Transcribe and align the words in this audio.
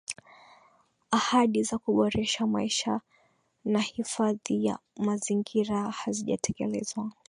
Ahadi 1.11 1.63
za 1.63 1.77
kuboresha 1.77 2.47
maisha 2.47 3.01
na 3.65 3.79
hifadhi 3.79 4.65
ya 4.65 4.79
mazingira 4.95 5.89
hazijatekelezwa 5.91 7.11